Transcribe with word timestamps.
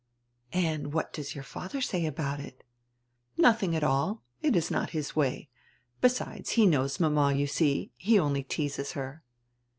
"And 0.55 0.93
what 0.93 1.13
does 1.13 1.35
your 1.35 1.43
father 1.43 1.79
say 1.79 2.07
about 2.07 2.39
it?" 2.39 2.63
"Nothing 3.37 3.75
at 3.75 3.83
all. 3.83 4.23
It 4.41 4.55
is 4.55 4.71
not 4.71 4.89
his 4.97 5.15
way. 5.15 5.47
Besides, 6.01 6.49
he 6.53 6.65
knows 6.65 6.99
mama, 6.99 7.31
you 7.35 7.45
see. 7.45 7.91
He 7.97 8.17
only 8.17 8.41
teases 8.41 8.93
her." 8.93 9.21